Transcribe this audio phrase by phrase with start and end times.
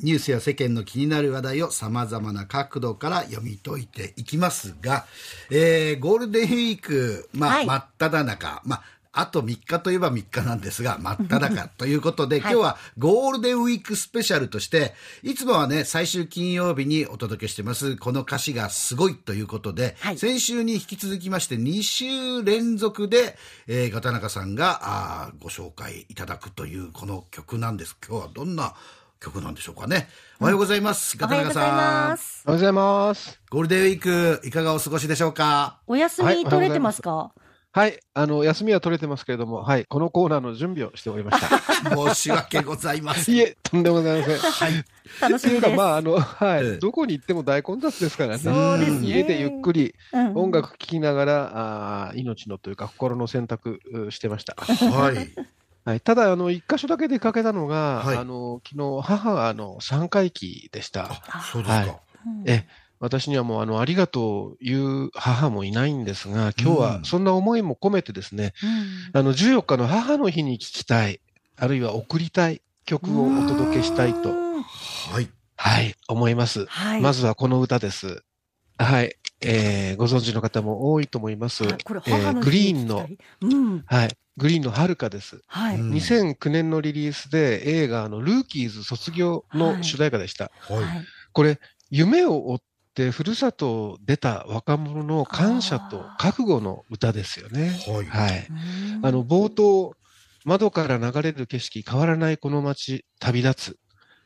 [0.00, 5.06] ニュースや世間の気になる話題を様々な角度から読み解いていきますが、
[5.50, 7.66] えー、ゴールデンウィーク、まあ、はい。
[7.66, 20.18] 真っ只中、まあ、あと3日といえば3日なんですが、真っ只中ということで、今日はゴールデンウィークスペシャルとして、いつもはね、最終金曜日にお届けしてます、この歌詞がすごいということで、はい。
[20.18, 23.36] 先週に引き続きまして、2週連続で、
[23.66, 27.96] えー、片中さんがあーご紹介いただくというこの曲なんです。
[28.06, 28.76] 今日はどんな
[29.20, 30.08] 曲なんでしょうかね。
[30.40, 32.16] おはようございます、おはようございさんま。
[32.16, 32.42] す。
[32.46, 33.40] おはようございます。
[33.50, 35.80] ゴールデンウィーク、いかがお過ごしでしょうか？
[35.86, 37.32] お休はいみ取れてますか、
[37.72, 41.58] はい、あの、休みは取れてますけれども、はい、このコーナーの準備をしておりました。
[41.94, 43.34] 申し訳ございません。
[43.34, 44.38] いえ、とんでもございません。
[44.38, 44.84] はい。
[45.20, 45.58] 楽しみです。
[45.58, 48.38] っていうか、まあ、あの、はい、ええどこに行っても大混雑ですからね。
[48.38, 54.54] そうですね家でゆっくりうん音楽聴きながら、あー命のというか、心の選択うしてました。
[54.56, 55.28] はい。
[55.88, 61.22] はい、ただ、あの、一箇所だけ出かけたのが、はいあの、昨日、母が、あの、3回忌でした。
[61.28, 61.74] あ、そうですか。
[61.74, 62.00] はい
[62.44, 62.66] え
[63.00, 68.54] 私にはもう、あの、ありがとう言う母もいないんですが、今日はそんな思いも込めてですね、
[69.14, 71.20] うんあの、14日の母の日に聴きたい、
[71.56, 75.30] あるいは送りたい曲をお届けしたいと、うんはい。
[75.56, 76.66] はい、思います。
[76.66, 77.00] はい。
[77.00, 78.24] まずはこの歌です。
[78.78, 81.64] はい、えー、ご存知の方も多いと思います。
[81.64, 83.08] あこれえー母の日グリーンの
[83.40, 83.82] うん。
[83.86, 85.40] はい、グリーンの遥かです。
[85.46, 85.76] はい。
[85.76, 90.50] うん2009年のリリースで映画あのルーキーズ卒業の主題歌でした。
[90.68, 90.84] はい。
[90.84, 92.58] はいこれ、夢を追っ
[92.94, 97.78] てふるさとを出た若者の感謝と覚悟の歌ですよね。
[97.86, 98.06] はい。
[98.06, 98.46] はい。
[98.50, 99.94] うんあの、冒頭、
[100.44, 103.78] 窓から流れる景色、変わらないこの街、旅立つ。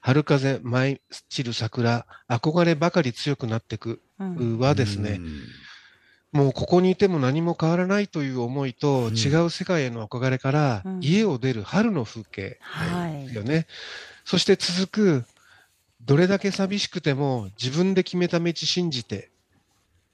[0.00, 5.42] 春風舞い散る桜、憧ればかり強くなってくうんはですねう、ん
[6.32, 9.14] もうここにいても何も変わらないという思いと、うん。
[9.14, 13.24] 違う世界への憧れからうん、家を出る春の風景はい。
[13.24, 13.66] ですよね。
[14.24, 15.24] そして続く、
[16.02, 19.30] どれだけ寂しくても自分で決めた道信じて、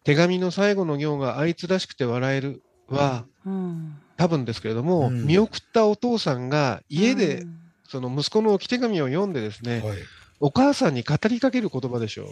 [0.05, 3.99] 手紙の最後の行があいつらしくて笑えるは、うん。
[4.17, 5.27] 多分ですけれども、うん。
[5.27, 7.59] 見送ったお父さんが家でうん。
[7.89, 9.99] その息子の置き手紙を読んでですね、はい。
[10.41, 12.27] お母さんに語りかける言葉でしょう。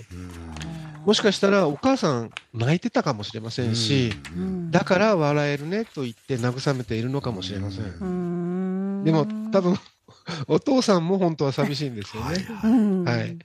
[1.04, 7.84] もしかしたらお母さん泣いてたかもしれませんし、うんだから笑えるねと言って慰めているのかもしれません。
[7.84, 9.78] うんでも多分
[10.46, 12.46] お父さんも本当は寂しいんですよはいね。
[12.64, 13.36] うんはい。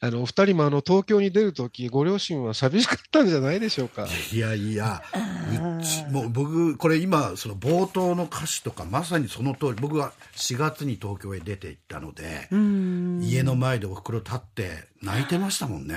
[0.00, 4.06] あの、お二人もあの、東京に出るとき、ご両親は寂しかったんじゃないでしょうか。
[4.32, 5.02] いやいや、
[5.80, 12.83] うち、もう僕、これ今、その冒頭の歌詞とか、まさにその通り、僕は4月に東京へ出て行ったので、うん
[13.34, 15.96] 家の前でお袋立って泣いてましたもんね。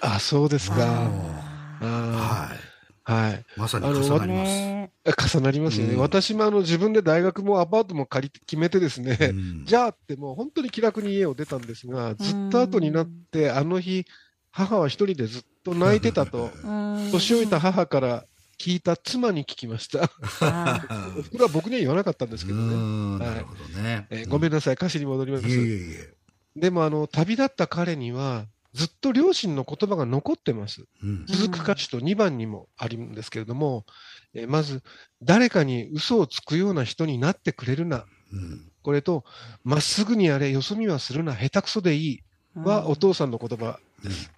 [0.00, 0.76] あ、そうですか。
[0.76, 2.58] あはい。
[2.58, 2.74] ー
[3.06, 3.44] はい。
[3.56, 4.50] まさに重なります。
[4.52, 5.94] ね重なりますよね。
[5.94, 14.06] うん私もあの、自分で大学もアパートも借りて決めてですね、うんじゃあってもう本当に気楽に家を出たんですが、ずっと後になって、あの日、
[14.50, 18.24] 母は一人でずっと泣いてたと、うん年老いた母から
[18.58, 20.10] 聞いた妻に聞きました。
[20.40, 20.80] あ
[21.18, 22.74] おふくろは僕には言わなかったんですけどね。
[22.74, 24.06] うんはいなるほどね。
[24.10, 25.48] えーごめんなさい、歌詞に戻ります。
[25.48, 26.14] いえいえいえ。
[26.56, 30.84] でも、あの、旅立った彼には、ずっと両親の言葉が残ってます。
[31.02, 33.86] うん続く歌詞と2番にもあるんですけれども、
[34.34, 34.82] えーまず、
[35.22, 38.04] 誰かに嘘をつくような人になってくれるな。
[38.32, 39.24] うんこれと、
[39.62, 42.22] まっすぐにやれ、よそ見はするな、下手くそでいい
[42.54, 44.30] はお父さんの言葉です。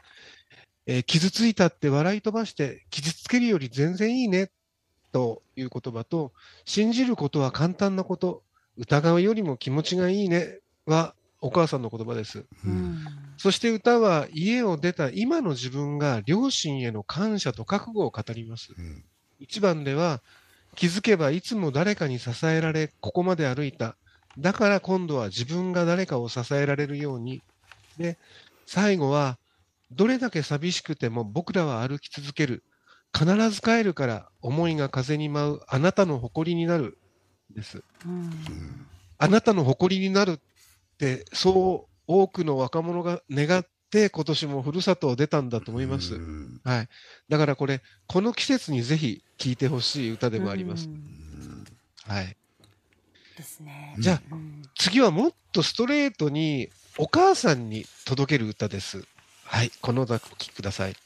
[0.86, 4.50] えー傷ついたって笑い飛ばして、傷つけるより全然いいね、
[5.12, 6.32] という言葉と、
[6.64, 8.44] 信じることは簡単なこと、
[8.76, 12.40] 疑うよりも気持ちがいいね、はお母さんの言葉です。
[12.40, 13.04] ううんん
[13.36, 18.72] そして歌は家を出た今の自分が両親への感謝と覚悟を語ります。
[18.76, 19.04] うん
[19.38, 20.22] 一番では
[20.76, 23.96] 気づけばいつも誰かに支えられここまで歩いた。
[24.38, 27.42] だから今度は自分が誰かを支えられるように。
[27.98, 28.18] で、
[28.66, 29.38] 最後は
[29.92, 32.62] どれだけ寂しくても僕らは歩き続ける。
[33.16, 36.98] 必ず帰るから思いが風に舞うあなたの誇りになる。
[37.54, 37.82] です。
[38.04, 38.86] うん
[39.18, 40.40] あなたの誇りになる
[40.96, 46.14] って、そう多くの若者が願って、今年もふるさとを出たんだと思います。
[46.14, 46.88] うんはい。
[47.28, 50.88] だからこれ、この季節にぜひ聴いてほしい歌でもあります
[52.04, 52.36] はい。
[53.36, 53.94] ですね。
[53.98, 59.04] じゃあ、うん次はもっとストレートにお母さんに届ける歌です。
[59.44, 59.70] はい。
[59.80, 60.96] この歌お聴きください。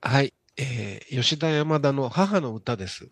[0.00, 0.32] はい。
[0.58, 3.08] えー吉田山田の母の歌です。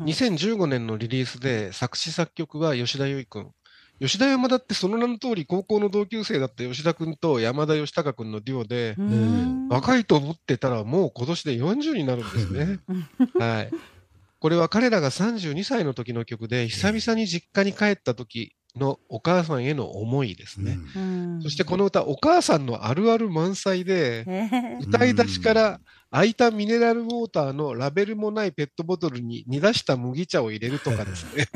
[0.00, 3.52] うん2015年のリリースで作詞作曲は吉田優衣君。
[4.00, 12.78] 吉田山田ってその名の通り高校の同級生だった吉田君と山田義孝君のデュオで、うん若いと思ってたらもう今年で40になるんですね。
[13.38, 13.70] はい。
[14.40, 20.78] これは彼らが32歳の時の曲で、久々に実家に帰った時のお母さんへの思いですね。
[20.96, 25.80] うんそしてこの歌、お母さんのあるある満載で、え歌い出しから
[26.10, 31.48] 空いたミネラルウォーターのラベルもないペットボトルに煮出した麦茶を入れるとかですね。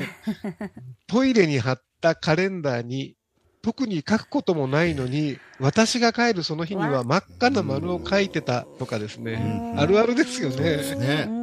[1.08, 3.16] トイレに貼ったカレンダーに
[3.62, 9.72] 特に書くこともないのに、私が帰るその日には真っ赤な丸を書いてたとかですね。
[9.75, 11.41] うんあるあるですよそうですね。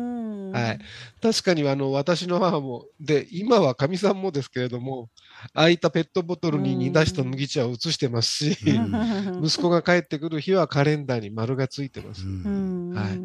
[0.52, 0.80] はい。
[1.22, 5.10] 確かにあの、私の母も、で、今はかみさんもですけれども、
[5.54, 12.26] 空いたペットボトルに煮出した麦茶を移してますし、うん息子が帰ってくる日はカレンダーに丸がついてます。
[12.26, 13.20] うんはい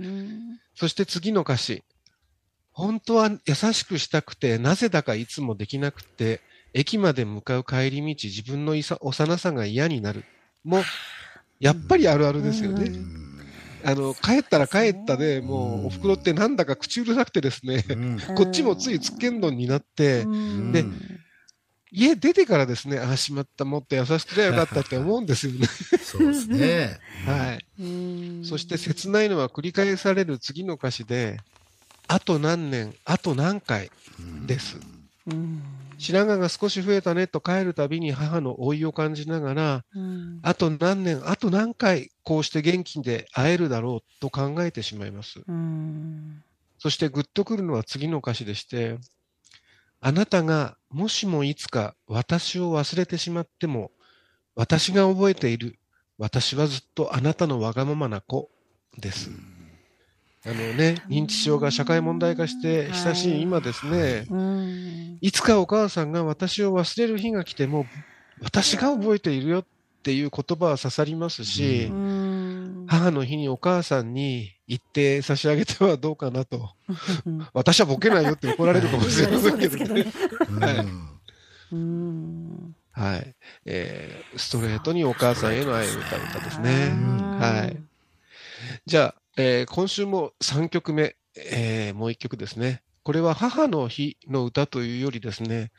[0.76, 1.84] そして次の歌詞。
[2.72, 6.40] 本当は優しくしたくて、なぜだかいつもできなくて、
[6.72, 10.24] 駅まで向かう帰り道、自分のいさ幼さが嫌になる。
[10.64, 10.82] もう、
[11.60, 12.90] やっぱりあるあるですよね。
[13.84, 20.84] うんあの、帰ったら帰ったで、もう、お袋ってなんだか口うるさくてですね、うんこっちもついつっけんどんになって、うんで
[21.96, 25.68] 家出てからですね、ああ、しまった、もっと優しくりゃよかったって思うんですよね。
[26.02, 26.98] そうですね。
[27.24, 27.66] はい。
[27.80, 31.38] うんそして切ないのは繰り返される次の歌詞で、
[32.08, 33.92] あと何年、あと何回
[34.46, 34.76] です。
[35.28, 35.62] うん
[35.98, 45.40] 白髪が少し増えたねと帰るたびに母の老いを感じながら、うんあと何年、あと何回こうして元気で会えるだろうと考えてしまいます。
[45.46, 46.42] うん
[46.78, 48.98] そしてグッとくるのは次の歌詞でして、
[50.00, 53.90] あなたがもしもいつか私を忘れてしまっても、
[54.54, 55.78] 私が覚えている。
[56.18, 58.50] 私はずっとあなたのわがままな子
[58.98, 59.30] です。
[60.46, 67.86] あのね、認知症が社会問題化して親しい今ですね、うんいつかお母さんが私を忘れる日が来ても、
[68.42, 69.64] 私が覚えているよっ
[70.02, 76.70] ていう言葉は刺さりますし、うん母の日にお母さんに言って差し上げてはどうかなと。
[77.24, 80.04] う ん私はボケないよって怒られるかもしれませんでけどね。
[82.92, 83.34] はい。
[83.64, 86.90] えーストレートにお母さんへの愛を歌う歌ですね。
[86.92, 87.76] うんはい。
[88.84, 92.82] じゃあ、えー今週も3曲目、えーもう1曲ですね。
[93.02, 95.72] これは母の日の歌というよりですね、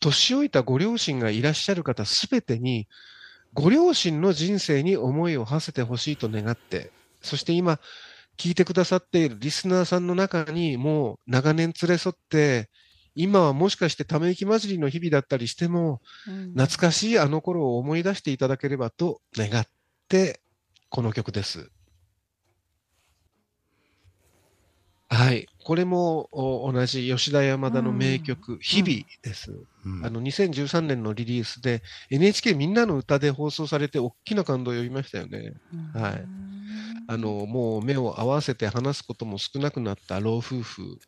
[0.00, 2.86] 年老いたご両親がいらっしゃる方すべてに、
[3.52, 7.80] ご両親の人生に思いを馳せてほしいと願って、そして今、
[8.38, 12.70] 聞いてくださっているリスナーさんの中にもう長年連れ添って、
[13.16, 16.00] 今はもしかしてため息混じりの日々だったりしても、
[16.54, 19.66] 懐かしいあの頃を思い出していただければと願っ
[20.08, 20.40] て、
[20.88, 21.72] この曲です。
[25.30, 25.46] はい。
[25.62, 29.52] これもお同じ吉田山田の名曲、日々です。
[29.86, 35.52] うんあの、2013年のリリースで NHK みんなの歌で放送されて大きな感動を呼びましたよね。
[35.94, 36.24] はい
[37.06, 40.98] あの、もう目を合わせて話すことも少なくなった老夫婦。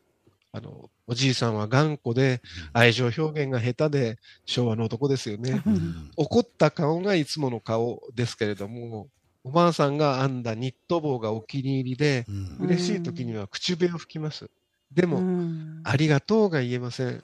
[0.53, 2.43] あの、おじいさんは頑固で
[2.73, 5.63] 愛情表現が下手で昭和の男ですよね。
[5.67, 9.09] うん怒った顔がいつもの顔ですけれども、
[9.45, 14.49] おばあさんが編んだニット帽がお気に入りで、うんうん嬉しい時には口笛を吹きます。
[14.93, 17.23] でも、うんありがとうが言えません。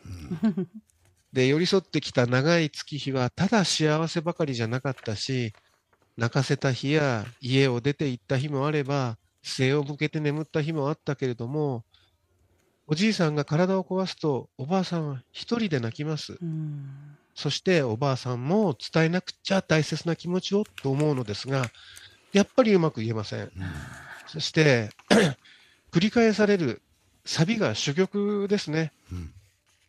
[1.33, 5.53] で、寄り添ってきた長い月日は、ただ幸せばかりじゃなかったし、
[6.17, 11.85] 泣かせた日や家を出て行った日もあれば、背を向けて眠った日もあったけれども、
[12.87, 16.39] おじいさんが体を壊すと、おばあさんは一人で泣きます。
[16.41, 21.71] うんそしておばあさんも伝えなくちゃ大切な気持ちをと思うのですが、
[22.33, 23.51] やっぱりうまく言えません。
[24.27, 24.91] そして、
[25.93, 26.83] 繰り返される
[27.25, 28.93] サビが主曲ですね。
[29.13, 29.33] うん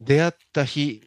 [0.02, 1.04] 出会った日、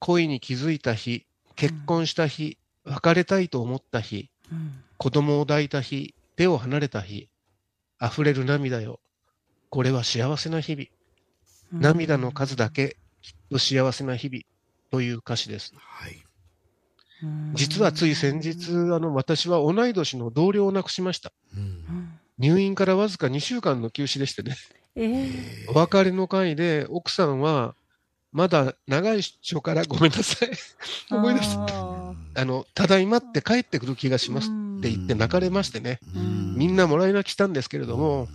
[0.00, 7.28] 恋に気づいた日、結婚した日、別れたいと思った日、うん子供を抱いた日、手を離れた日、
[8.02, 9.00] 溢れる涙よ。
[9.70, 10.86] これは幸せな日々。
[11.72, 14.42] 涙の数だけ、きっと幸せな日々。
[14.90, 15.72] という歌詞です。
[15.76, 16.24] はい。
[17.24, 21.32] うん実はつい先日、あの、私は同い年の同僚を亡くしました。
[22.36, 24.56] 入院からわずか2週間の休止でしてね。
[24.96, 27.76] ええお別れの会で、奥さんは、
[28.32, 30.50] まだ長い出張からごめんなさい。
[31.14, 31.66] 思い出した。
[31.68, 36.00] ああの、ただいまって帰ってくる気がしますーって言って泣かれましてね。
[36.16, 38.28] うんみんなもらい泣きしたんですけれども、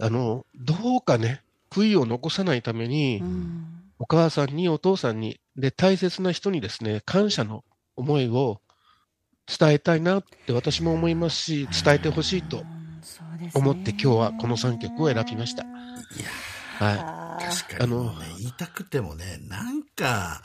[0.00, 7.64] あの、どうかね、悔いを残さないためにう、んお母さんにお父さんに、で、大切な人にですね、感謝の
[7.96, 8.60] 思いを
[9.46, 12.64] 伝えたいなって私も思いますし、伝えてほしいと
[13.54, 15.64] 思って今日はこの3曲を選びました。
[15.64, 15.74] いや
[16.78, 20.42] はあー確かにねあの言いたくてもねなんか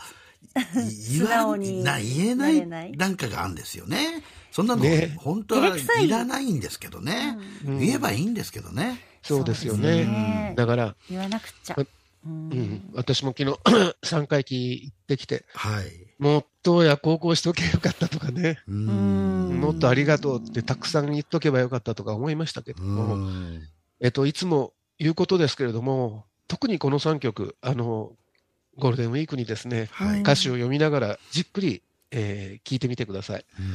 [1.11, 4.23] 言わ直にな言えないなんかがあるんですよね。
[4.51, 5.15] そんなの、ね。
[5.17, 6.05] 本当はい。
[6.05, 7.67] いらないんですけどね、い。
[7.67, 7.79] うん。
[7.79, 9.01] 言えばいいんですけどね。
[9.21, 9.75] そうですよ。
[9.75, 10.53] ね。
[10.55, 11.75] だから、言わなくちゃ
[12.25, 12.29] う。
[12.29, 13.59] うんうん、私も昨日
[14.03, 15.85] 3回忌行ってきて、はい
[16.17, 18.59] もっと親孝行しとけばよかったとかね。
[18.67, 23.61] もっとありがとうってたくさん言っとけばよかったとか思いましたけどうも、ん。
[23.99, 28.13] えっと、いつも言うことですけれども、特にこの3曲、あの、
[28.77, 30.21] ゴールデンウィークにですね、はい。
[30.21, 33.45] 歌詞を読みながらじっくり、えー聞いてみてください。
[33.59, 33.65] うん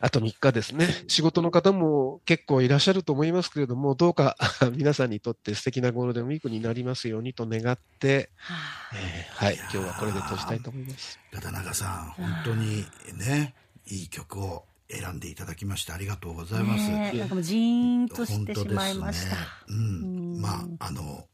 [0.00, 0.86] あと3日ですね。
[1.08, 4.36] 仕事の方も結構いらっしゃると思いますけれども、どうか
[4.72, 8.54] 皆さんにとって素敵なゴールデンウィークになりますようにと願って、は
[8.92, 11.18] あえーはい、今日はこれで閉じたいと思います。
[11.32, 13.54] 片永さん、本当にね、
[13.86, 16.88] いい曲を選んでいただきましてありがとうございます。
[16.88, 19.36] ねえなんかもうジーンとし本当ですてしまいました。
[19.36, 19.42] ね。
[19.68, 20.40] うん。
[20.40, 21.26] まあ、あの、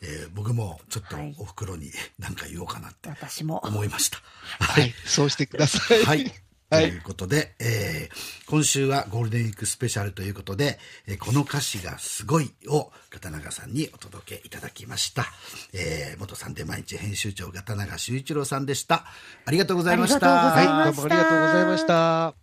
[0.00, 3.60] えー僕もちょっとはいお袋に何か言おうかなって私も。
[3.64, 4.18] 思いました。
[4.60, 6.04] はい、そうしてください。
[6.04, 6.43] はい。
[6.76, 15.26] とはいいうことで、えー今週はゴールデンウィークスペシャルということで、えーこの歌詞がすごいを片永さんにお届けいただきました。
[15.72, 19.04] えー元サンデー毎日編集長片永修一郎さんでした。
[19.46, 20.54] ありがとうございました。
[20.56, 22.34] ありがとうございまはい、どうもありがとうございました。